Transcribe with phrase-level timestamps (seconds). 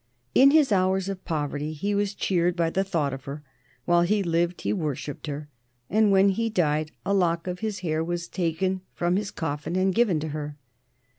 [0.33, 3.43] In his hours of poverty he was cheered by the thought of her;
[3.85, 5.47] while he lived he worshipped her,
[5.91, 9.93] and when he died a lock of his hair was taken from his coffin and
[9.93, 10.57] given to her.